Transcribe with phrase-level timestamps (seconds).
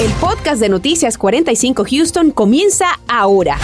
[0.00, 3.58] El podcast de Noticias 45 Houston comienza ahora.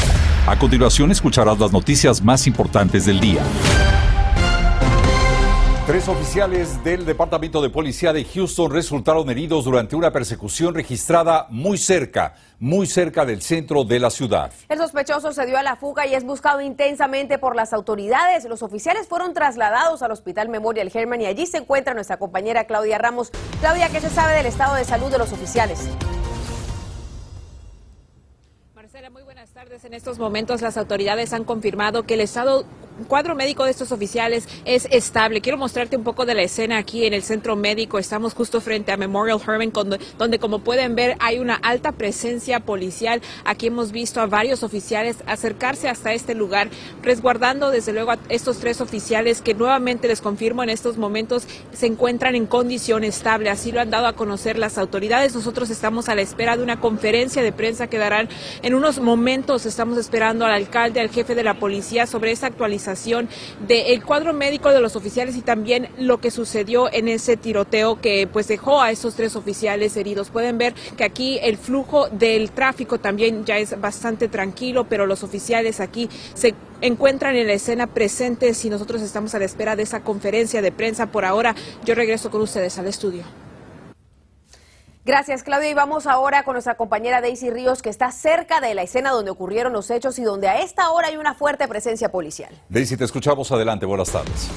[0.48, 3.40] A continuación escucharás las noticias más importantes del día.
[5.86, 11.78] Tres oficiales del Departamento de Policía de Houston resultaron heridos durante una persecución registrada muy
[11.78, 14.50] cerca, muy cerca del centro de la ciudad.
[14.68, 18.44] El sospechoso se dio a la fuga y es buscado intensamente por las autoridades.
[18.46, 22.98] Los oficiales fueron trasladados al Hospital Memorial Herman y allí se encuentra nuestra compañera Claudia
[22.98, 23.30] Ramos.
[23.60, 25.90] Claudia, ¿qué se sabe del estado de salud de los oficiales?
[29.10, 29.84] Muy buenas tardes.
[29.84, 32.64] En estos momentos las autoridades han confirmado que el estado
[33.08, 35.40] cuadro médico de estos oficiales es estable.
[35.40, 37.98] Quiero mostrarte un poco de la escena aquí en el centro médico.
[37.98, 39.72] Estamos justo frente a Memorial Herman,
[40.18, 43.20] donde, como pueden ver hay una alta presencia policial.
[43.44, 46.68] Aquí hemos visto a varios oficiales acercarse hasta este lugar,
[47.02, 51.86] resguardando desde luego a estos tres oficiales que nuevamente les confirmo en estos momentos se
[51.86, 53.50] encuentran en condición estable.
[53.50, 55.34] Así lo han dado a conocer las autoridades.
[55.34, 58.28] Nosotros estamos a la espera de una conferencia de prensa que darán
[58.62, 59.66] en unos momentos.
[59.66, 62.83] Estamos esperando al alcalde, al jefe de la policía sobre esta actualización
[63.66, 68.28] del cuadro médico de los oficiales y también lo que sucedió en ese tiroteo que
[68.30, 70.30] pues dejó a esos tres oficiales heridos.
[70.30, 75.22] Pueden ver que aquí el flujo del tráfico también ya es bastante tranquilo, pero los
[75.22, 79.82] oficiales aquí se encuentran en la escena presentes y nosotros estamos a la espera de
[79.82, 81.06] esa conferencia de prensa.
[81.06, 81.54] Por ahora
[81.84, 83.43] yo regreso con ustedes al estudio.
[85.04, 85.70] Gracias, Claudia.
[85.70, 89.30] Y vamos ahora con nuestra compañera Daisy Ríos, que está cerca de la escena donde
[89.30, 92.50] ocurrieron los hechos y donde a esta hora hay una fuerte presencia policial.
[92.70, 93.52] Daisy, te escuchamos.
[93.52, 93.84] Adelante.
[93.84, 94.48] Buenas tardes.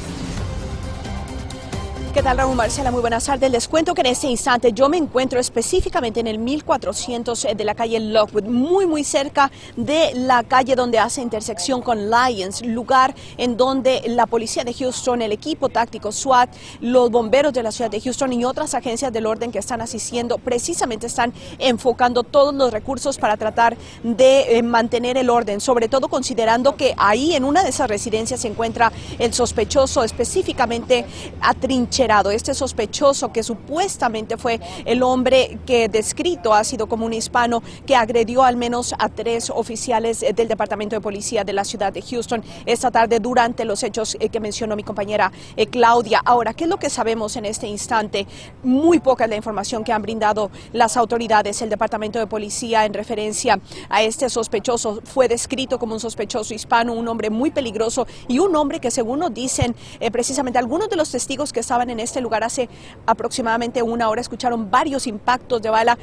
[2.18, 2.90] ¿Qué tal, Raúl Marcela?
[2.90, 3.52] Muy buenas tardes.
[3.52, 7.76] Les cuento que en este instante yo me encuentro específicamente en el 1400 de la
[7.76, 13.56] calle Lockwood, muy, muy cerca de la calle donde hace intersección con Lions, lugar en
[13.56, 16.50] donde la policía de Houston, el equipo táctico SWAT,
[16.82, 20.40] los bomberos de la ciudad de Houston y otras agencias del orden que están asistiendo,
[20.40, 26.08] precisamente están enfocando todos los recursos para tratar de eh, mantener el orden, sobre todo
[26.08, 31.06] considerando que ahí en una de esas residencias se encuentra el sospechoso específicamente
[31.42, 37.62] atrincherado este sospechoso que supuestamente fue el hombre que descrito ha sido como un hispano
[37.86, 42.02] que agredió al menos a tres oficiales del Departamento de Policía de la ciudad de
[42.02, 46.22] Houston esta tarde durante los hechos eh, que mencionó mi compañera eh, Claudia.
[46.24, 48.26] Ahora, ¿qué es lo que sabemos en este instante?
[48.64, 51.62] Muy poca es la información que han brindado las autoridades.
[51.62, 56.94] El Departamento de Policía en referencia a este sospechoso fue descrito como un sospechoso hispano,
[56.94, 60.96] un hombre muy peligroso y un hombre que según nos dicen eh, precisamente algunos de
[60.96, 62.70] los testigos que estaban en en este lugar hace
[63.06, 65.98] aproximadamente una hora escucharon varios impactos de bala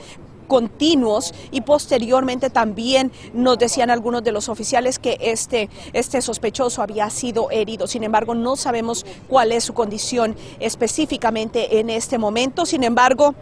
[0.48, 7.08] continuos y posteriormente también nos decían algunos de los oficiales que este, este sospechoso había
[7.08, 7.86] sido herido.
[7.86, 12.66] Sin embargo, no sabemos cuál es su condición específicamente en este momento.
[12.66, 13.34] Sin embargo,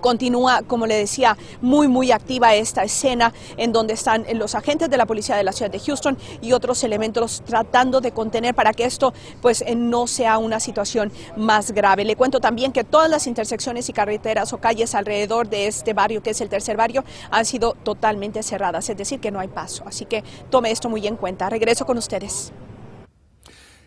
[0.00, 4.96] Continúa, como le decía, muy, muy activa esta escena en donde están los agentes de
[4.96, 8.84] la policía de la ciudad de Houston y otros elementos tratando de contener para que
[8.84, 12.04] esto pues eh, no sea una situación más grave.
[12.04, 16.22] Le cuento también que todas las intersecciones y carreteras o calles alrededor de este barrio,
[16.22, 19.84] que es el tercer barrio, han sido totalmente cerradas, es decir, que no hay paso.
[19.86, 21.48] Así que tome esto muy en cuenta.
[21.48, 22.52] Regreso con ustedes.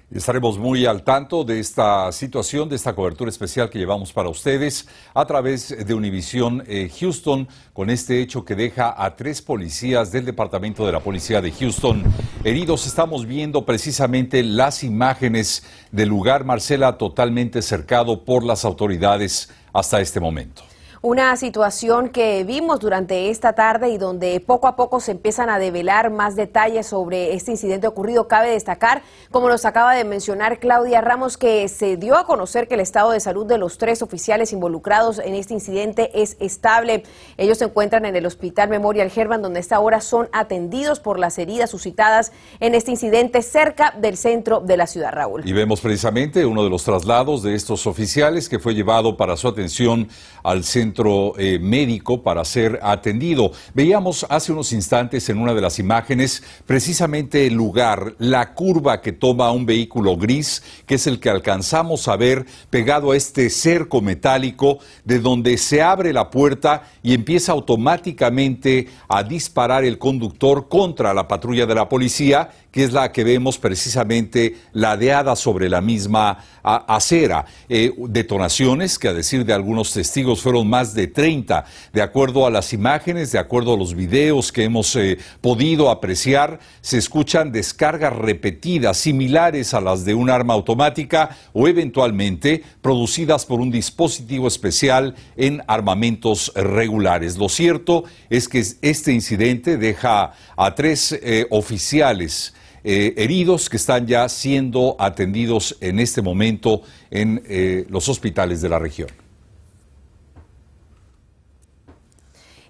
[0.09, 4.87] Estaremos muy al tanto de esta situación, de esta cobertura especial que llevamos para ustedes
[5.13, 10.23] a través de Univisión eh, Houston, con este hecho que deja a tres policías del
[10.23, 12.05] Departamento de la Policía de Houston
[12.45, 12.87] heridos.
[12.87, 20.21] Estamos viendo precisamente las imágenes del lugar, Marcela, totalmente cercado por las autoridades hasta este
[20.21, 20.63] momento.
[21.07, 25.57] Una situación que vimos durante esta tarde y donde poco a poco se empiezan a
[25.57, 28.27] develar más detalles sobre este incidente ocurrido.
[28.27, 32.73] Cabe destacar, como nos acaba de mencionar Claudia Ramos, que se dio a conocer que
[32.73, 37.03] el estado de salud de los tres oficiales involucrados en este incidente es estable.
[37.37, 41.37] Ellos se encuentran en el Hospital Memorial Herman, donde esta hora son atendidos por las
[41.37, 45.47] heridas suscitadas en este incidente cerca del centro de la ciudad, Raúl.
[45.47, 49.47] Y vemos precisamente uno de los traslados de estos oficiales que fue llevado para su
[49.47, 50.09] atención
[50.43, 50.96] al centro
[51.37, 53.51] eh, médico para ser atendido.
[53.75, 59.11] Veíamos hace unos instantes en una de las imágenes precisamente el lugar, la curva que
[59.11, 64.01] toma un vehículo gris, que es el que alcanzamos a ver pegado a este cerco
[64.01, 71.13] metálico, de donde se abre la puerta y empieza automáticamente a disparar el conductor contra
[71.13, 76.37] la patrulla de la policía que es la que vemos precisamente ladeada sobre la misma
[76.61, 77.43] acera.
[77.67, 82.51] Eh, detonaciones que a decir de algunos testigos fueron más de 30, de acuerdo a
[82.51, 88.15] las imágenes, de acuerdo a los videos que hemos eh, podido apreciar, se escuchan descargas
[88.15, 95.15] repetidas similares a las de un arma automática o eventualmente producidas por un dispositivo especial
[95.35, 97.37] en armamentos regulares.
[97.37, 102.53] Lo cierto es que este incidente deja a tres eh, oficiales
[102.83, 106.81] eh, heridos que están ya siendo atendidos en este momento
[107.11, 109.09] en eh, los hospitales de la región.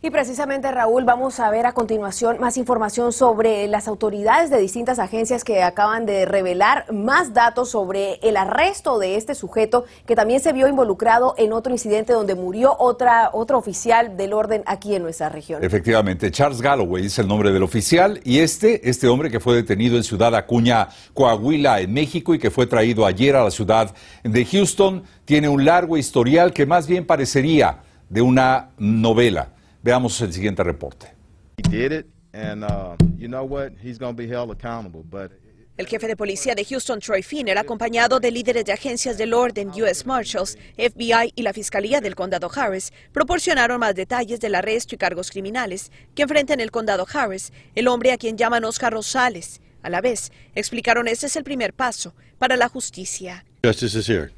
[0.08, 5.00] Y precisamente, Raúl, vamos a ver a continuación más información sobre las autoridades de distintas
[5.00, 10.40] agencias que acaban de revelar más datos sobre el arresto de este sujeto que también
[10.40, 15.04] se vio involucrado en otro incidente donde murió otra, otro oficial del orden aquí en
[15.04, 15.62] nuestra región.
[15.62, 19.98] Efectivamente, Charles Galloway es el nombre del oficial y este, este hombre que fue detenido
[19.98, 23.94] en Ciudad Acuña, Coahuila, en México y que fue traído ayer a la ciudad
[24.24, 29.50] de Houston, tiene un largo historial que más bien parecería de una novela.
[29.88, 31.14] Veamos el siguiente reporte.
[35.78, 39.70] El jefe de policía de Houston, Troy Finner, acompañado de líderes de agencias del orden,
[39.70, 40.04] U.S.
[40.06, 45.32] Marshals, FBI y la Fiscalía del Condado Harris, proporcionaron más detalles del arresto y cargos
[45.32, 49.62] criminales que enfrenta en el Condado Harris el hombre a quien llaman Oscar Rosales.
[49.84, 53.46] A la vez, explicaron este es el primer paso para la justicia.
[53.64, 54.34] Justice is here.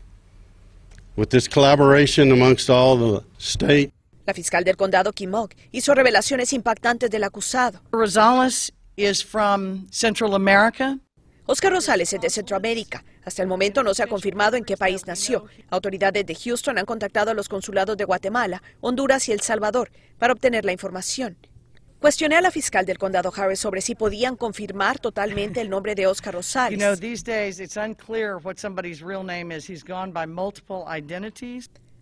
[1.18, 3.92] With this collaboration amongst all the state
[4.30, 7.82] la fiscal del condado Kimok hizo revelaciones impactantes del acusado.
[7.92, 11.00] Rosales is from Central America.
[11.48, 13.04] Oscar Rosales es de Centroamérica.
[13.26, 15.46] Hasta el momento no se ha confirmado en qué país nació.
[15.72, 19.90] Autoridades de Houston han contactado a los consulados de Guatemala, Honduras y El Salvador
[20.20, 21.36] para obtener la información.
[22.00, 26.06] Cuestioné a la fiscal del condado Harris sobre si podían confirmar totalmente el nombre de
[26.06, 26.80] Oscar Rosales.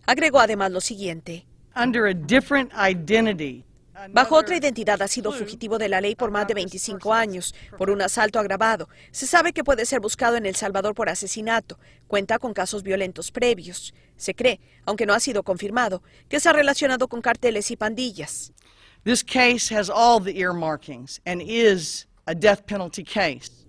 [0.06, 1.46] Agregó además lo siguiente.
[4.10, 7.90] Bajo otra identidad ha sido fugitivo de la ley por más de 25 años, por
[7.90, 8.88] un asalto agravado.
[9.10, 11.78] Se sabe que puede ser buscado en El Salvador por asesinato.
[12.06, 13.92] Cuenta con casos violentos previos.
[14.16, 18.52] Se cree, aunque no ha sido confirmado, que se ha relacionado con carteles y pandillas.
[19.04, 23.66] This case has all the earmarkings and is a death penalty case.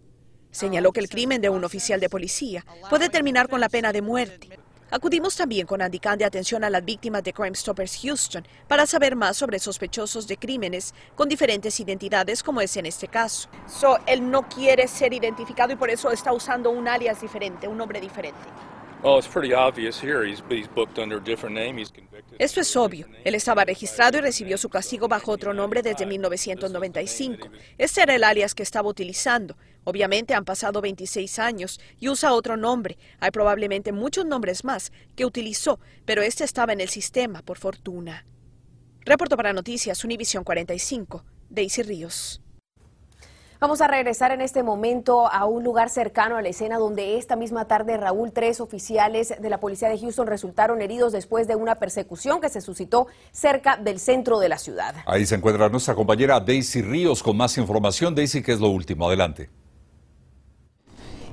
[0.52, 4.02] Señaló que el crimen de un oficial de policía puede terminar con la pena de
[4.02, 4.59] muerte.
[4.92, 9.16] Acudimos también con Andicán de atención a las víctimas de Crime Stoppers Houston para saber
[9.16, 13.50] más sobre sospechosos de crímenes con diferentes identidades, como es en este caso.
[13.68, 17.78] So, él no quiere ser identificado y por eso está usando un alias diferente, un
[17.78, 18.40] nombre diferente.
[22.38, 23.08] Esto es obvio.
[23.24, 27.48] Él estaba registrado y recibió su castigo bajo otro nombre desde 1995.
[27.78, 29.56] Este era el alias que estaba utilizando.
[29.84, 32.98] Obviamente han pasado 26 años y usa otro nombre.
[33.20, 38.26] Hay probablemente muchos nombres más que utilizó, pero este estaba en el sistema, por fortuna.
[39.02, 42.42] Reporto para Noticias Univisión 45, Daisy Ríos.
[43.62, 47.36] Vamos a regresar en este momento a un lugar cercano a la escena donde esta
[47.36, 51.76] misma tarde, Raúl, tres oficiales de la policía de Houston resultaron heridos después de una
[51.76, 54.96] persecución que se suscitó cerca del centro de la ciudad.
[55.06, 58.16] Ahí se encuentra nuestra compañera Daisy Ríos con más información.
[58.16, 59.08] Daisy, ¿qué es lo último?
[59.08, 59.50] Adelante.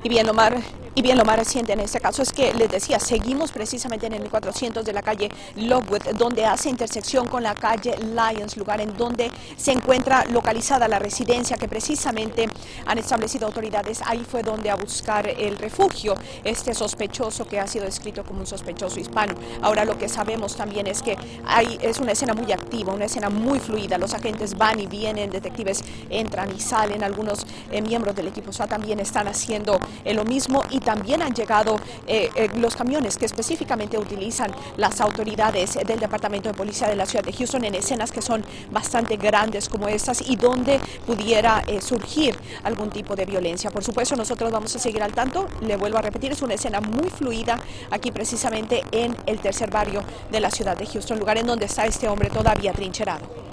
[0.06, 0.53] Y bien, lo más,
[0.98, 4.14] y bien, lo más reciente en este caso es que les decía, seguimos precisamente en
[4.14, 8.96] el 1400 de la calle Lockwood, donde hace intersección con la calle Lyons, lugar en
[8.96, 12.48] donde se encuentra localizada la residencia que precisamente
[12.87, 14.00] han establecido autoridades.
[14.06, 16.14] Ahí fue donde a buscar el refugio
[16.44, 19.34] este sospechoso que ha sido descrito como un sospechoso hispano.
[19.60, 23.28] Ahora lo que sabemos también es que hay, es una escena muy activa, una escena
[23.28, 23.98] muy fluida.
[23.98, 28.70] Los agentes van y vienen, detectives entran y salen, algunos eh, miembros del equipo SWAT
[28.70, 34.52] también están haciendo lo mismo también han llegado eh, eh, los camiones que específicamente utilizan
[34.76, 38.44] las autoridades del Departamento de Policía de la Ciudad de Houston en escenas que son
[38.70, 43.69] bastante grandes como estas y donde pudiera eh, surgir algún tipo de violencia.
[43.72, 45.48] Por supuesto, nosotros vamos a seguir al tanto.
[45.60, 47.58] Le vuelvo a repetir, es una escena muy fluida
[47.90, 51.84] aquí precisamente en el tercer barrio de la ciudad de Houston, lugar en donde está
[51.84, 53.46] este hombre todavía trincherado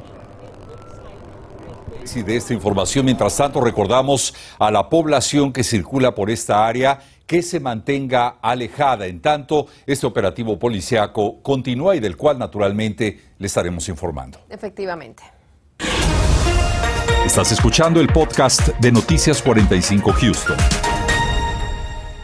[2.04, 3.06] de esta información.
[3.06, 9.06] Mientras tanto, recordamos a la población que circula por esta área que se mantenga alejada.
[9.06, 14.40] En tanto, este operativo policiaco continúa y del cual naturalmente le estaremos informando.
[14.50, 15.24] Efectivamente.
[17.26, 20.93] Estás escuchando el podcast de Noticias 45 Houston.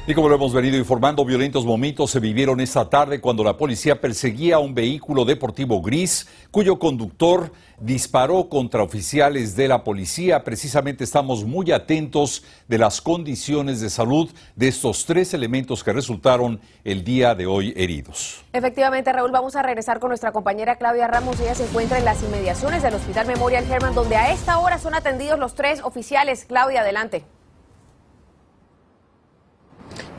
[0.09, 4.01] Y como lo hemos venido informando, violentos momentos se vivieron esta tarde cuando la policía
[4.01, 10.43] perseguía un vehículo deportivo gris cuyo conductor disparó contra oficiales de la policía.
[10.43, 16.59] Precisamente estamos muy atentos de las condiciones de salud de estos tres elementos que resultaron
[16.83, 18.43] el día de hoy heridos.
[18.51, 21.39] Efectivamente, Raúl, vamos a regresar con nuestra compañera Claudia Ramos.
[21.39, 24.95] Ella se encuentra en las inmediaciones del Hospital Memorial Herman, donde a esta hora son
[24.95, 26.45] atendidos los tres oficiales.
[26.45, 27.25] Claudia, adelante.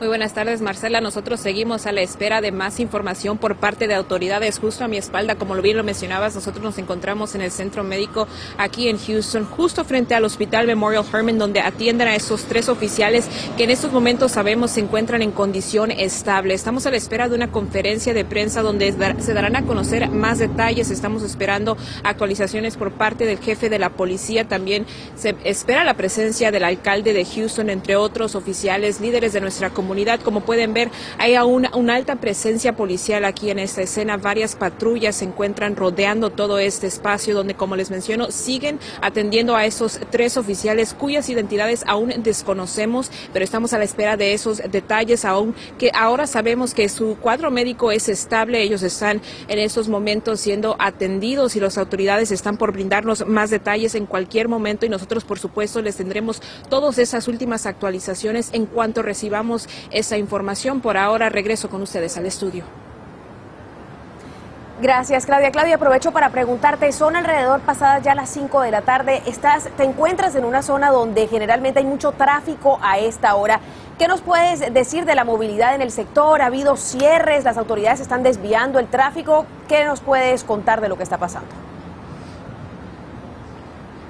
[0.01, 0.99] Muy buenas tardes, Marcela.
[0.99, 4.57] Nosotros seguimos a la espera de más información por parte de autoridades.
[4.57, 8.27] Justo a mi espalda, como bien lo mencionabas, nosotros nos encontramos en el centro médico
[8.57, 13.29] aquí en Houston, justo frente al Hospital Memorial Herman, donde atienden a esos tres oficiales
[13.57, 16.55] que en estos momentos sabemos se encuentran en condición estable.
[16.55, 20.39] Estamos a la espera de una conferencia de prensa donde se darán a conocer más
[20.39, 20.89] detalles.
[20.89, 24.47] Estamos esperando actualizaciones por parte del jefe de la policía.
[24.47, 29.69] También se espera la presencia del alcalde de Houston, entre otros oficiales, líderes de nuestra
[29.69, 29.90] comunidad
[30.23, 34.17] como pueden ver, hay una, una alta presencia policial aquí en esta escena.
[34.17, 39.65] Varias patrullas se encuentran rodeando todo este espacio donde, como les menciono, siguen atendiendo a
[39.65, 45.25] esos tres oficiales cuyas identidades aún desconocemos, pero estamos a la espera de esos detalles
[45.25, 48.61] aún que ahora sabemos que su cuadro médico es estable.
[48.61, 53.95] Ellos están en estos momentos siendo atendidos y las autoridades están por brindarnos más detalles
[53.95, 59.01] en cualquier momento y nosotros, por supuesto, les tendremos todas esas últimas actualizaciones en cuanto
[59.01, 60.81] recibamos esa información.
[60.81, 62.63] Por ahora regreso con ustedes al estudio.
[64.81, 65.51] Gracias, Claudia.
[65.51, 69.83] Claudia, aprovecho para preguntarte, son alrededor pasadas ya las 5 de la tarde, estás, te
[69.83, 73.59] encuentras en una zona donde generalmente hay mucho tráfico a esta hora.
[73.99, 76.41] ¿Qué nos puedes decir de la movilidad en el sector?
[76.41, 77.43] ¿Ha habido cierres?
[77.43, 79.45] ¿Las autoridades están desviando el tráfico?
[79.67, 81.60] ¿Qué nos puedes contar de lo que está pasando?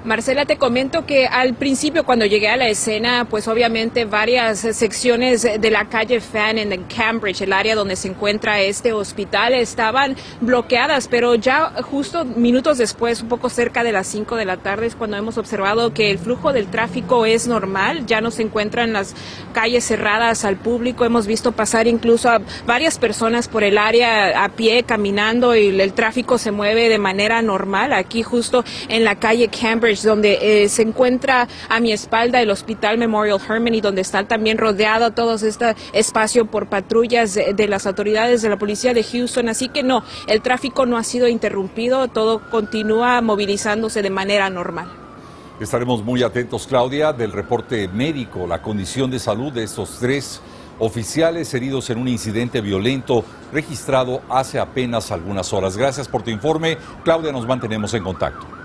[0.04, 5.42] Marcela, te comento que al principio cuando llegué a la escena, pues obviamente varias secciones
[5.42, 11.06] de la calle Fan en Cambridge, el área donde se encuentra este hospital, estaban bloqueadas,
[11.06, 14.96] pero ya justo minutos después, un poco cerca de las 5 de la tarde, es
[14.96, 19.14] cuando hemos observado que el flujo del tráfico es normal, ya no se encuentran las
[19.52, 24.48] calles cerradas al público, hemos visto pasar incluso a varias personas por el área a
[24.48, 29.46] pie, caminando y el tráfico se mueve de manera normal, aquí justo en la calle
[29.48, 34.26] Cambridge donde eh, se encuentra a mi espalda el Hospital Memorial Herman y donde están
[34.26, 39.48] también rodeado todo este espacio por patrullas de, las autoridades de la policía de Houston.
[39.48, 44.88] Así que no, el tráfico no ha sido interrumpido, todo continúa movilizándose de manera normal.
[45.60, 50.40] Estaremos muy atentos, Claudia, del reporte médico, la condición de salud de estos tres
[50.78, 55.76] oficiales heridos en un incidente violento registrado hace apenas algunas horas.
[55.76, 56.78] Gracias por tu informe.
[57.04, 58.61] Claudia, nos mantenemos en contacto.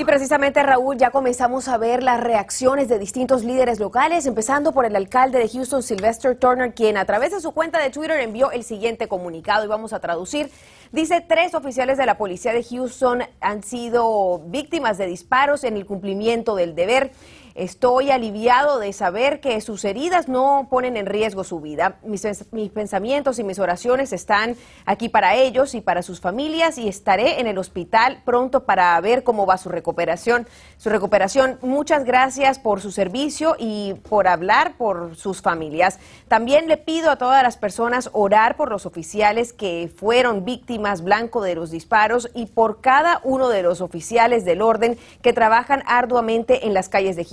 [0.00, 4.86] Y precisamente, Raúl, ya comenzamos a ver las reacciones de distintos líderes locales, empezando por
[4.86, 8.50] el alcalde de Houston, Sylvester Turner, quien a través de su cuenta de Twitter envió
[8.50, 10.50] el siguiente comunicado y vamos a traducir.
[10.90, 15.84] Dice, tres oficiales de la policía de Houston han sido víctimas de disparos en el
[15.84, 17.12] cumplimiento del deber.
[17.60, 21.98] Estoy aliviado de saber que sus heridas no ponen en riesgo su vida.
[22.02, 22.24] Mis,
[22.72, 27.46] pensamientos y mis oraciones están aquí para ellos y para sus familias y estaré en
[27.46, 30.46] el hospital pronto para ver cómo va su recuperación.
[30.78, 31.58] Su recuperación.
[31.60, 35.98] Muchas gracias por su servicio y por hablar por sus familias.
[36.28, 41.42] También le pido a todas las personas orar por los oficiales que fueron víctimas blanco
[41.42, 46.66] de los disparos y por cada uno de los oficiales del orden que trabajan arduamente
[46.66, 47.24] en las calles de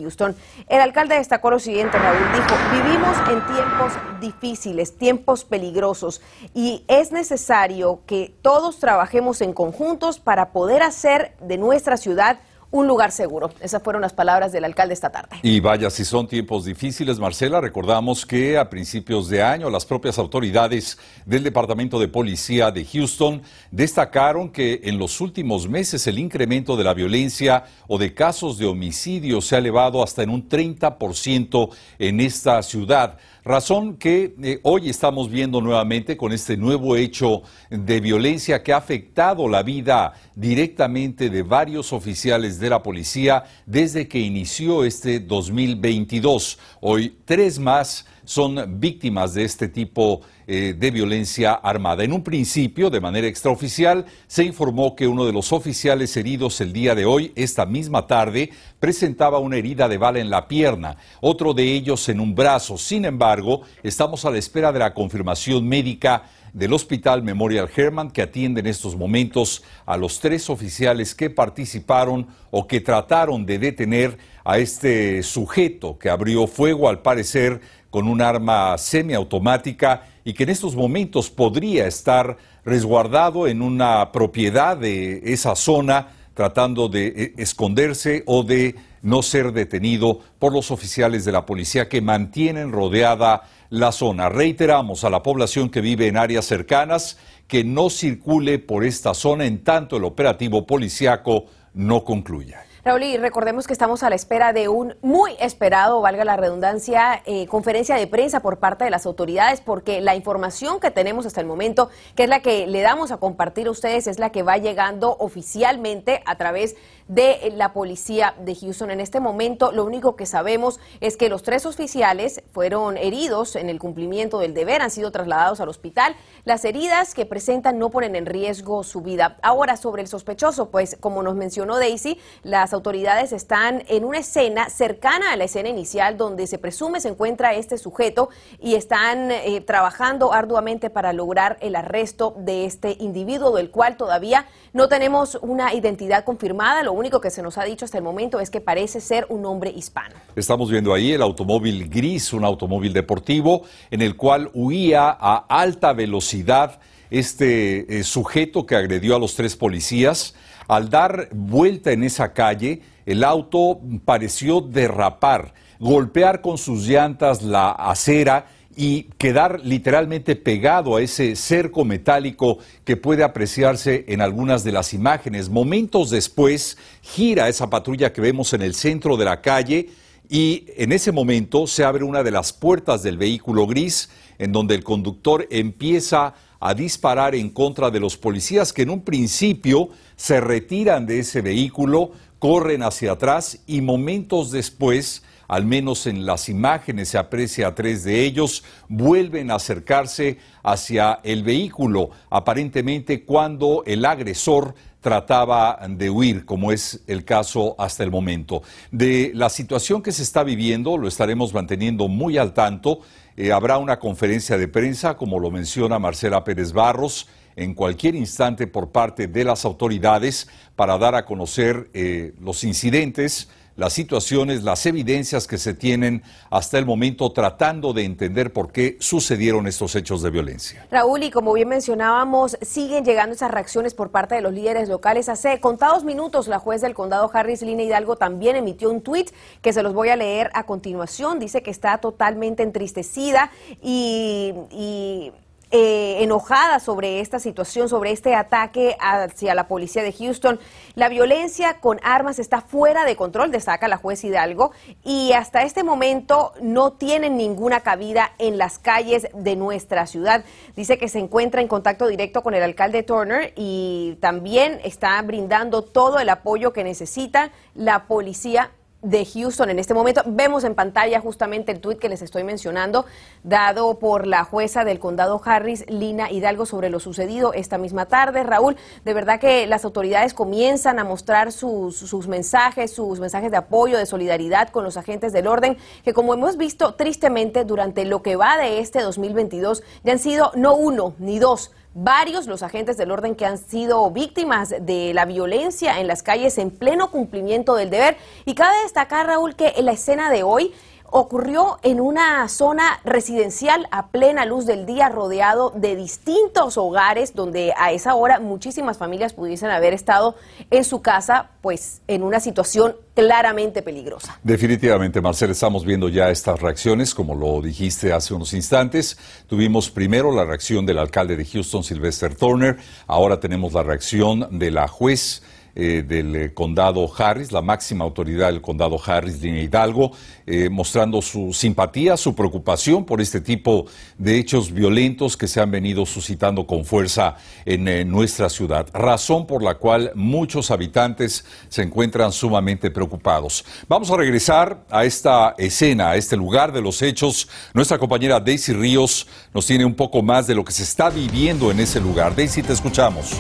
[0.68, 6.22] El alcalde destacó lo siguiente, Raúl, dijo, vivimos en tiempos difíciles, tiempos peligrosos
[6.54, 12.40] y es necesario que todos trabajemos en conjuntos para poder hacer de nuestra ciudad
[12.72, 13.52] un lugar seguro.
[13.62, 15.38] Esas fueron las palabras del alcalde esta tarde.
[15.42, 20.18] Y vaya, si son tiempos difíciles, Marcela, recordamos que a principios de año las propias
[20.18, 26.76] autoridades del Departamento de Policía de Houston destacaron que en los últimos meses el incremento
[26.76, 31.70] de la violencia o de casos de homicidio se ha elevado hasta en un 30%
[32.00, 33.18] en esta ciudad.
[33.48, 38.78] Razón que eh, hoy estamos viendo nuevamente con este nuevo hecho de violencia que ha
[38.78, 46.60] afectado la vida directamente de varios oficiales de la policía desde que inició este 2022.
[46.82, 52.04] Hoy tres más son víctimas de este tipo eh, de violencia armada.
[52.04, 56.74] En un principio, de manera extraoficial, se informó que uno de los oficiales heridos el
[56.74, 61.54] día de hoy, esta misma tarde, presentaba una herida de bala en la pierna, otro
[61.54, 62.78] de ellos en un brazo.
[62.78, 68.22] Sin embargo, estamos a la espera de la confirmación médica del Hospital Memorial Herman que
[68.22, 74.18] atiende en estos momentos a los tres oficiales que participaron o que trataron de detener
[74.44, 80.50] a este sujeto que abrió fuego al parecer con un arma semiautomática y que en
[80.50, 88.24] estos momentos podría estar resguardado en una propiedad de esa zona tratando de eh, esconderse
[88.28, 93.92] o de no ser detenido por los oficiales de la policía que mantienen rodeada la
[93.92, 94.30] zona.
[94.30, 99.46] Reiteramos a la población que vive en áreas cercanas que no circule por esta zona
[99.46, 102.64] en tanto el operativo policiaco no concluya.
[102.88, 107.22] Raúl, y recordemos que estamos a la espera de un muy esperado, valga la redundancia,
[107.26, 111.42] eh, conferencia de prensa por parte de las autoridades, porque la información que tenemos hasta
[111.42, 114.42] el momento, que es la que le damos a compartir a ustedes, es la que
[114.42, 118.92] va llegando oficialmente a través de la policía de Houston.
[118.92, 123.70] En este momento, lo único que sabemos es que los tres oficiales fueron heridos en
[123.70, 126.16] el cumplimiento del deber, han sido trasladados al hospital.
[126.46, 129.38] Las heridas que presentan no ponen en riesgo su vida.
[129.42, 134.70] Ahora, sobre el sospechoso, pues como nos mencionó Daisy, las autoridades están en una escena
[134.70, 139.62] cercana a la escena inicial donde se presume se encuentra este sujeto y están eh,
[139.62, 145.74] trabajando arduamente para lograr el arresto de este individuo del cual todavía no tenemos una
[145.74, 146.84] identidad confirmada.
[146.98, 149.72] Único que se nos ha dicho hasta el momento es que parece ser un hombre
[149.72, 150.16] hispano.
[150.36, 155.94] Estamos viendo ahí el automóvil gris, un automóvil deportivo en el cual huía a alta
[155.94, 160.36] velocidad este eh, sujeto que agredió a los tres policías.
[160.68, 167.72] Al dar vuelta en esa calle, el auto pareció derrapar, golpear con sus llantas la
[167.72, 168.48] acera
[168.80, 174.94] y quedar literalmente pegado a ese cerco metálico que puede apreciarse en algunas de las
[174.94, 175.50] imágenes.
[175.50, 179.90] Momentos después gira esa patrulla que vemos en el centro de la calle
[180.30, 184.76] y en ese momento se abre una de las puertas del vehículo gris en donde
[184.76, 190.40] el conductor empieza a disparar en contra de los policías que en un principio se
[190.40, 197.10] retiran de ese vehículo, corren hacia atrás y momentos después, al menos en las imágenes
[197.10, 204.06] se aprecia a tres de ellos, vuelven a acercarse hacia el vehículo, aparentemente cuando el
[204.06, 208.64] agresor trataba de huir, como es el caso hasta el momento.
[208.92, 213.00] De la situación que se está viviendo, lo estaremos manteniendo muy al tanto.
[213.38, 218.68] Eh, habrá una conferencia de prensa, como lo menciona Marcela Pérez Barros, en cualquier instante
[218.68, 224.86] por parte de las autoridades para dar a conocer eh, los incidentes, las situaciones, las
[224.86, 230.22] evidencias que se tienen hasta el momento tratando de entender por qué sucedieron estos hechos
[230.22, 230.86] de violencia.
[230.92, 235.30] Raúl, y como bien mencionábamos, siguen llegando esas reacciones por parte de los líderes locales.
[235.30, 239.30] Hace contados minutos, la juez del condado Harris, Lina Hidalgo, también emitió un tuit
[239.62, 241.40] que se los voy a leer a continuación.
[241.40, 245.32] Dice que está totalmente entristecida y, y
[245.72, 250.60] eh, enojada sobre esta situación, sobre este ataque hacia la policía de Houston.
[250.96, 254.72] La violencia con armas está fuera de control, destaca la juez Hidalgo,
[255.04, 260.46] y hasta este momento no tienen ninguna cabida en las calles de nuestra ciudad.
[260.76, 265.82] Dice que se encuentra en contacto directo con el alcalde Turner y también está brindando
[265.82, 268.72] todo el apoyo que necesita la policía
[269.02, 270.22] de Houston en este momento.
[270.26, 273.06] Vemos en pantalla justamente el tuit que les estoy mencionando,
[273.44, 278.44] dado por la jueza del condado Harris, Lina Hidalgo, sobre lo sucedido esta misma tarde.
[278.44, 283.58] Raúl, de verdad que las autoridades comienzan a mostrar sus, sus mensajes, sus mensajes de
[283.58, 288.22] apoyo, de solidaridad con los agentes del orden, que como hemos visto tristemente durante lo
[288.22, 292.96] que va de este 2022, ya han sido no uno ni dos, varios los agentes
[292.96, 297.76] del orden que han sido víctimas de la violencia en las calles en pleno cumplimiento
[297.76, 298.18] del deber.
[298.46, 300.74] Y cabe destacar, Raúl, que en la escena de hoy
[301.10, 307.74] ocurrió en una zona residencial a plena luz del día, rodeado de distintos hogares, donde
[307.78, 310.36] a esa hora muchísimas familias pudiesen haber estado
[310.70, 314.40] en su casa, pues en una situación claramente peligrosa.
[314.44, 319.18] Definitivamente, Marcel, estamos viendo ya estas reacciones, como lo dijiste hace unos instantes.
[319.48, 324.72] Tuvimos primero la reacción del alcalde de Houston, Sylvester Turner, ahora tenemos la reacción de
[324.72, 325.42] la juez
[325.80, 330.12] eh, del eh, condado Harris, la máxima autoridad del condado Harris, Lina Hidalgo,
[330.48, 333.86] eh, mostrando su simpatía, su preocupación por este tipo
[334.18, 339.62] de hechos violentos que se han venido suscitando con fuerza en nuestra ciudad, razón por
[339.62, 343.64] la cual muchos habitantes se encuentran sumamente preocupados.
[343.88, 347.50] Vamos a regresar a esta escena, a este lugar de los hechos.
[347.76, 351.70] Nuestra compañera Daisy Ríos nos tiene un poco más de lo que se está viviendo
[351.70, 352.36] en ese lugar.
[352.36, 353.38] Daisy, te escuchamos.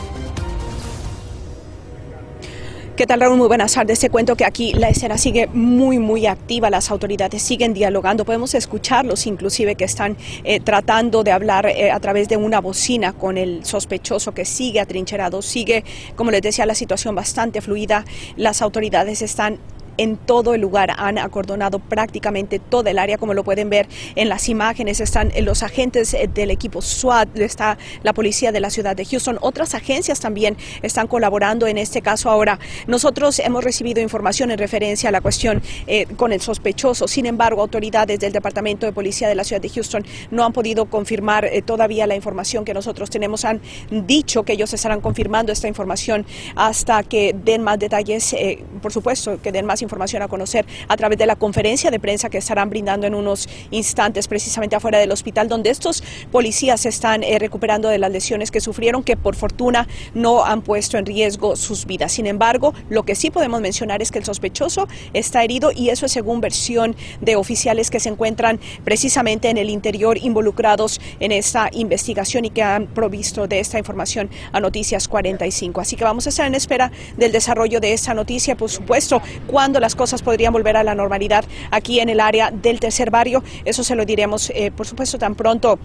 [2.97, 3.37] ¿Qué tal, Raúl?
[3.37, 3.99] Muy buenas tardes.
[3.99, 6.71] Te cuento que aquí la escena sigue muy, muy activa.
[6.71, 8.25] Las autoridades siguen dialogando.
[8.25, 13.13] Podemos escucharlos, inclusive, que están eh, tratando de hablar eh, a través de una bocina
[13.13, 15.43] con el sospechoso que sigue atrincherado.
[15.43, 15.83] Sigue,
[16.15, 18.03] como les decía, la situación bastante fluida.
[18.35, 19.59] Las autoridades están
[19.97, 20.91] en todo el lugar.
[20.97, 24.99] Han acordonado prácticamente toda el área, como lo pueden ver en las imágenes.
[24.99, 29.37] Están los agentes del equipo SWAT, está la policía de la ciudad de Houston.
[29.41, 32.29] Otras agencias también están colaborando en este caso.
[32.29, 37.07] Ahora, nosotros hemos recibido información en referencia a la cuestión eh, con el sospechoso.
[37.07, 40.85] Sin embargo, autoridades del Departamento de Policía de la ciudad de Houston no han podido
[40.85, 43.45] confirmar eh, todavía la información que nosotros tenemos.
[43.45, 48.91] Han dicho que ellos estarán confirmando esta información hasta que den más detalles, eh, por
[48.91, 52.37] supuesto, que den más información a conocer a través de la conferencia de prensa que
[52.37, 57.89] estarán brindando en unos instantes precisamente afuera del hospital donde estos policías están eh, recuperando
[57.89, 62.11] de las lesiones que sufrieron que por fortuna no han puesto en riesgo sus vidas.
[62.11, 66.05] Sin embargo, lo que sí podemos mencionar es que el sospechoso está herido y eso
[66.05, 71.69] es según versión de oficiales que se encuentran precisamente en el interior involucrados en esta
[71.73, 75.81] investigación y que han provisto de esta información a Noticias 45.
[75.81, 79.76] Así que vamos a estar en espera del desarrollo de esta noticia, por supuesto, cuando
[79.79, 83.43] las cosas podrían volver a la normalidad aquí en el área del tercer barrio.
[83.65, 85.79] Eso se lo diremos, eh, por supuesto, tan pronto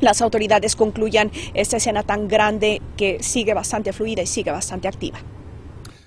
[0.00, 5.20] las autoridades concluyan esta escena tan grande que sigue bastante fluida y sigue bastante activa.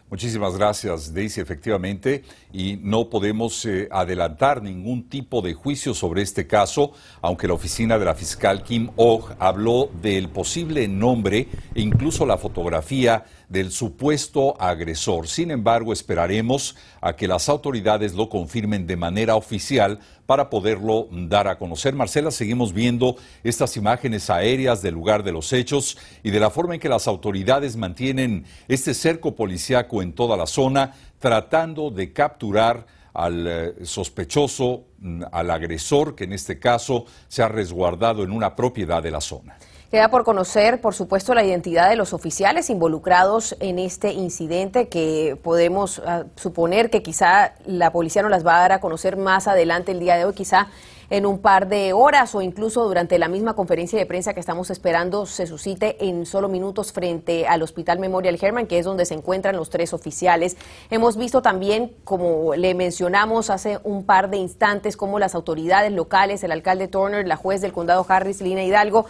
[0.07, 6.45] Muchísimas gracias, Daisy, efectivamente, y no podemos eh, adelantar ningún tipo de juicio sobre este
[6.45, 12.25] caso, aunque la oficina de la fiscal Kim Og habló del posible nombre e incluso
[12.25, 15.27] la fotografía del supuesto agresor.
[15.27, 21.47] Sin embargo, esperaremos a que las autoridades lo confirmen de manera oficial para poderlo dar
[21.47, 21.93] a conocer.
[21.93, 26.73] Marcela, seguimos viendo estas imágenes aéreas del lugar de los hechos y de la forma
[26.73, 32.85] en que las autoridades mantienen este cerco policíaco en toda la zona, tratando de capturar
[33.13, 38.55] al eh, sospechoso, mm, al agresor, que en este caso se ha resguardado en una
[38.55, 39.57] propiedad de la zona.
[39.91, 45.37] Queda por conocer, por supuesto, la identidad de los oficiales involucrados en este incidente que
[45.43, 49.47] podemos ah, suponer que quizá la policía nos las va a dar a conocer más
[49.47, 50.69] adelante el día de hoy, quizá
[51.09, 54.69] en un par de horas o incluso durante la misma conferencia de prensa que estamos
[54.69, 59.13] esperando se suscite en solo minutos frente al Hospital Memorial Herman, que es donde se
[59.13, 60.57] encuentran los tres oficiales.
[60.89, 66.43] Hemos visto también, como le mencionamos hace un par de instantes, cómo las autoridades locales,
[66.43, 69.05] el alcalde Turner, la juez del condado Harris, Lina Hidalgo,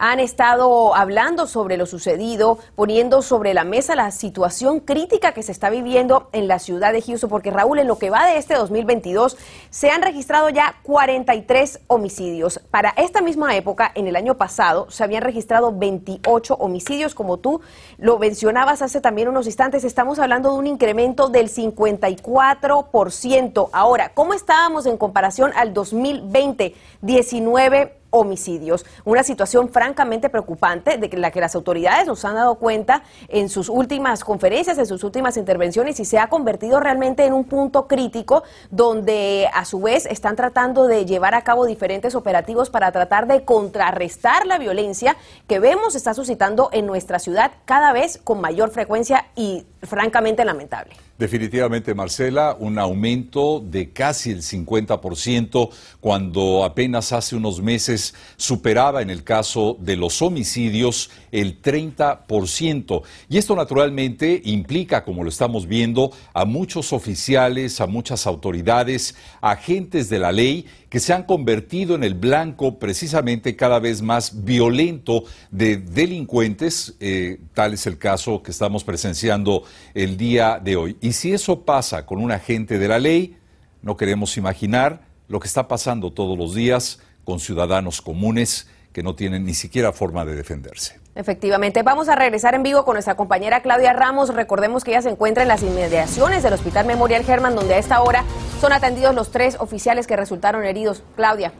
[0.00, 5.52] han estado hablando sobre lo sucedido, poniendo sobre la mesa la situación crítica que se
[5.52, 8.54] está viviendo en la ciudad de Houston, porque Raúl, en lo que va de este
[8.54, 9.36] 2022,
[9.68, 12.60] se han registrado ya 43 homicidios.
[12.70, 17.60] Para esta misma época, en el año pasado, se habían registrado 28 homicidios, como tú
[17.98, 23.68] lo mencionabas hace también unos instantes, estamos hablando de un incremento del 54%.
[23.70, 26.74] Ahora, ¿cómo estábamos en comparación al 2020?
[27.02, 28.84] 19 homicidios.
[29.04, 33.68] Una situación francamente preocupante de la que las autoridades nos han dado cuenta en sus
[33.68, 38.42] últimas conferencias, en sus últimas intervenciones y se ha convertido realmente en un punto crítico
[38.70, 43.44] donde a su vez están tratando de llevar a cabo diferentes operativos para tratar de
[43.44, 49.26] contrarrestar la violencia que vemos está suscitando en nuestra ciudad cada vez con mayor frecuencia
[49.36, 50.94] y francamente lamentable.
[51.20, 55.68] Definitivamente, Marcela, un aumento de casi el 50%
[56.00, 63.02] cuando apenas hace unos meses superaba en el caso de los homicidios el 30%.
[63.28, 70.08] Y esto naturalmente implica, como lo estamos viendo, a muchos oficiales, a muchas autoridades, agentes
[70.08, 75.22] de la ley que se han convertido en el blanco precisamente cada vez más violento
[75.50, 76.94] de delincuentes.
[76.98, 79.62] Eh, tal es el caso que estamos presenciando
[79.94, 80.96] el día de hoy.
[81.12, 83.38] Si eso pasa con un agente de la ley,
[83.82, 89.14] no queremos imaginar lo que está pasando todos los días con ciudadanos comunes que no
[89.14, 90.98] tienen ni siquiera forma de defenderse.
[91.14, 94.34] Efectivamente, vamos a regresar en vivo con nuestra compañera Claudia Ramos.
[94.34, 98.02] Recordemos que ella se encuentra en las inmediaciones del Hospital Memorial Germán, donde a esta
[98.02, 98.24] hora
[98.60, 101.02] son atendidos los tres oficiales que resultaron heridos.
[101.16, 101.52] Claudia.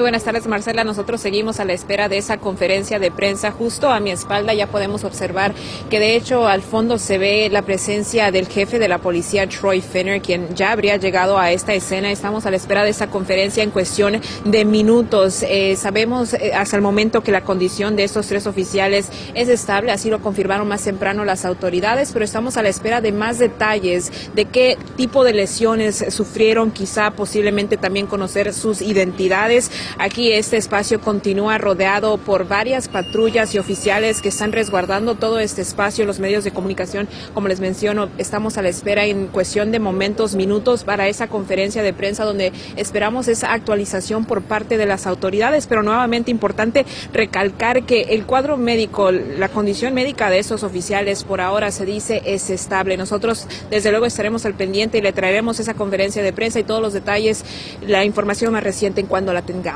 [0.00, 0.82] Muy buenas tardes, Marcela.
[0.82, 3.50] Nosotros seguimos a la espera de esa conferencia de prensa.
[3.50, 5.52] Justo a mi espalda ya podemos observar
[5.90, 9.82] que de hecho al fondo se ve la presencia del jefe de la policía, Troy
[9.82, 12.10] Finner, quien ya habría llegado a esta escena.
[12.10, 15.42] Estamos a la espera de esa conferencia en cuestión de minutos.
[15.46, 19.92] Eh, sabemos eh, hasta el momento que la condición de estos tres oficiales es estable,
[19.92, 24.10] así lo confirmaron más temprano las autoridades, pero estamos a la espera de más detalles
[24.34, 29.70] de qué tipo de lesiones sufrieron, quizá posiblemente también conocer sus identidades.
[29.98, 35.62] Aquí este espacio continúa rodeado por varias patrullas y oficiales que están resguardando todo este
[35.62, 36.06] espacio.
[36.06, 40.34] Los medios de comunicación, como les menciono, estamos a la espera en cuestión de momentos,
[40.34, 45.66] minutos para esa conferencia de prensa donde esperamos esa actualización por parte de las autoridades.
[45.66, 51.40] Pero nuevamente importante recalcar que el cuadro médico, la condición médica de esos oficiales por
[51.40, 52.96] ahora se dice es estable.
[52.96, 56.80] Nosotros desde luego estaremos al pendiente y le traeremos esa conferencia de prensa y todos
[56.80, 57.44] los detalles,
[57.86, 59.69] la información más reciente en cuando la tengamos.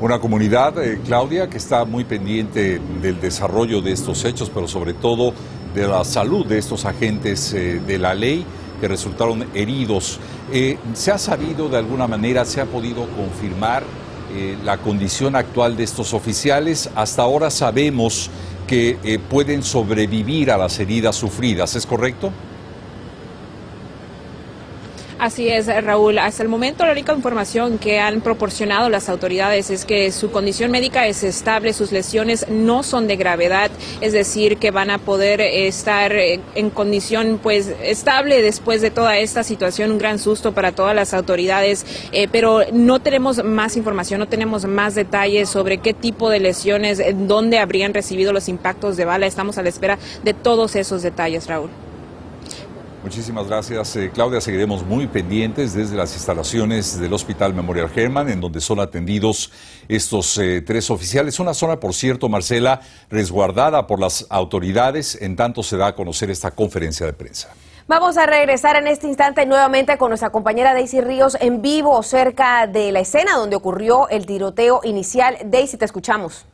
[0.00, 4.92] Una comunidad, eh, Claudia, que está muy pendiente del desarrollo de estos hechos, pero sobre
[4.92, 5.32] todo
[5.72, 8.44] de la salud de estos agentes eh, de la ley
[8.80, 10.18] que resultaron heridos.
[10.52, 13.82] Eh, ¿Se ha sabido de alguna manera, se ha podido confirmar
[14.64, 16.90] la condición actual de estos oficiales?
[16.96, 18.30] Hasta ahora sabemos
[18.66, 22.32] que pueden sobrevivir a las heridas sufridas, ¿es correcto?
[25.24, 26.18] Así es, Raúl.
[26.18, 30.70] Hasta el momento la única información que han proporcionado las autoridades es que su condición
[30.70, 33.70] médica es estable, sus lesiones no son de gravedad,
[34.02, 39.44] es decir, que van a poder estar en condición pues estable después de toda esta
[39.44, 44.28] situación, un gran susto para todas las autoridades, eh, pero no tenemos más información, no
[44.28, 49.24] tenemos más detalles sobre qué tipo de lesiones, dónde habrían recibido los impactos de bala.
[49.24, 51.70] Estamos a la espera de todos esos detalles, Raúl.
[53.04, 54.40] Muchísimas gracias, eh, Claudia.
[54.40, 59.52] Seguiremos muy pendientes desde las instalaciones del Hospital Memorial Herman, en donde son atendidos
[59.88, 61.38] estos eh, tres oficiales.
[61.38, 66.30] Una zona, por cierto, Marcela, resguardada por las autoridades, en tanto se da a conocer
[66.30, 67.50] esta conferencia de prensa.
[67.86, 72.66] Vamos a regresar en este instante nuevamente con nuestra compañera Daisy Ríos en vivo cerca
[72.66, 75.36] de la escena donde ocurrió el tiroteo inicial.
[75.44, 76.46] Daisy, te escuchamos.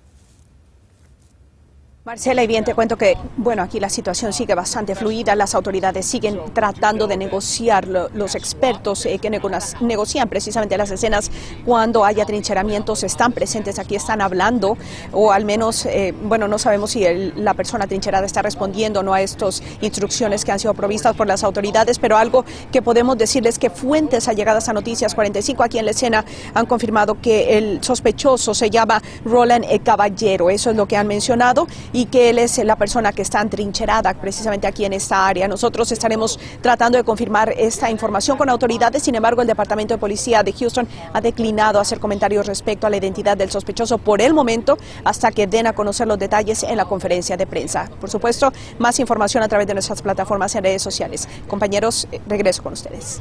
[2.02, 6.06] Marcela, y bien te cuento que, bueno, aquí la situación sigue bastante fluida, las autoridades
[6.06, 11.30] siguen tratando de negociar, los expertos eh, que negocian precisamente las escenas
[11.66, 14.78] cuando haya trincheramientos están presentes aquí, están hablando,
[15.12, 17.04] o al menos, eh, bueno, no sabemos si
[17.36, 21.44] la persona trincherada está respondiendo no a estas instrucciones que han sido provistas por las
[21.44, 25.90] autoridades, pero algo que podemos decirles que fuentes allegadas a Noticias 45 aquí en la
[25.90, 31.06] escena han confirmado que el sospechoso se llama Roland Caballero, eso es lo que han
[31.06, 35.48] mencionado y que él es la persona que está entrincherada precisamente aquí en esta área.
[35.48, 40.42] Nosotros estaremos tratando de confirmar esta información con autoridades, sin embargo el Departamento de Policía
[40.42, 44.79] de Houston ha declinado hacer comentarios respecto a la identidad del sospechoso por el momento
[45.05, 47.90] hasta que den a conocer los detalles en la conferencia de prensa.
[48.00, 51.29] Por supuesto, más información a través de nuestras plataformas en redes sociales.
[51.48, 53.20] Compañeros, eh, regreso con ustedes.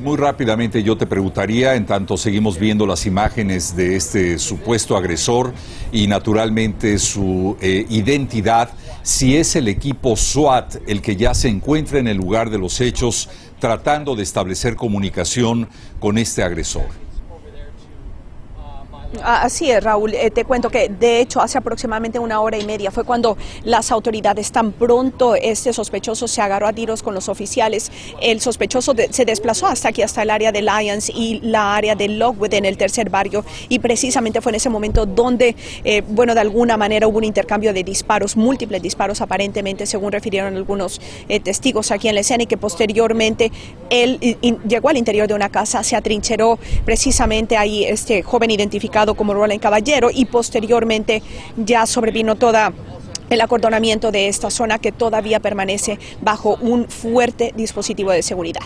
[0.00, 5.54] Muy rápidamente yo te preguntaría, en tanto seguimos viendo las imágenes de este supuesto agresor
[5.90, 8.70] y naturalmente su eh, identidad,
[9.02, 12.80] si es el equipo SWAT el que ya se encuentra en el lugar de los
[12.80, 17.05] hechos tratando de establecer comunicación con este agresor.
[19.22, 20.14] Ah, así es, Raúl.
[20.14, 23.90] Eh, te cuento que, de hecho, hace aproximadamente una hora y media fue cuando las
[23.92, 27.90] autoridades, tan pronto este sospechoso se agarró a tiros con los oficiales,
[28.20, 32.08] el sospechoso se desplazó hasta aquí, hasta el área de Lyons y la área de
[32.08, 33.44] Lockwood en el tercer barrio.
[33.68, 37.72] Y precisamente fue en ese momento donde, eh, bueno, de alguna manera hubo un intercambio
[37.72, 42.46] de disparos, múltiples disparos aparentemente, según refirieron algunos eh, testigos aquí en la escena, y
[42.46, 43.52] que posteriormente
[43.88, 44.18] él
[44.68, 49.60] llegó al interior de una casa, se atrincheró precisamente ahí este joven identificado como Roland
[49.60, 51.22] Caballero y posteriormente
[51.56, 52.72] ya sobrevino toda
[53.30, 58.62] el acordonamiento de esta zona que todavía permanece bajo un fuerte dispositivo de seguridad.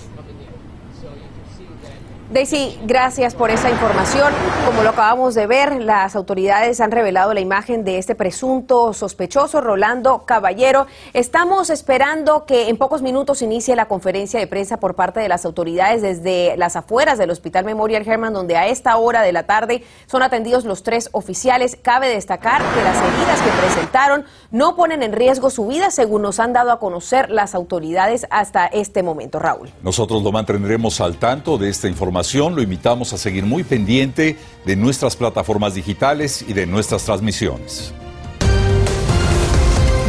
[2.33, 4.33] Daisy, gracias por esa información.
[4.64, 9.61] Como lo acabamos de ver, las autoridades han revelado la imagen de este presunto sospechoso,
[9.61, 10.87] Rolando Caballero.
[11.12, 15.45] Estamos esperando que en pocos minutos inicie la conferencia de prensa por parte de las
[15.45, 19.83] autoridades desde las afueras del Hospital Memorial Herman, donde a esta hora de la tarde
[20.07, 21.77] son atendidos los tres oficiales.
[21.83, 26.38] Cabe destacar que las heridas que presentaron no ponen en riesgo su vida, según nos
[26.38, 29.40] han dado a conocer las autoridades hasta este momento.
[29.40, 29.69] Raúl.
[29.83, 31.88] Nosotros lo mantendremos al tanto de esta
[32.20, 37.94] información lo invitamos a seguir muy pendiente de nuestras plataformas digitales y de nuestras transmisiones.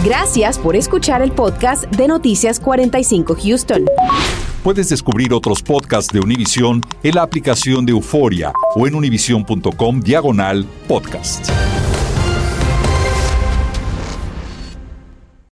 [0.04, 3.86] Gracias por escuchar el podcast de Noticias 45 Houston.
[4.62, 10.66] Puedes descubrir otros podcasts de Univision en la aplicación de Euforia o en univision.com diagonal
[10.90, 11.50] podcast.